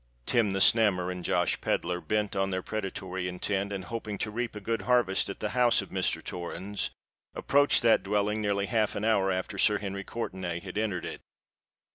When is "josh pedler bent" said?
1.23-2.35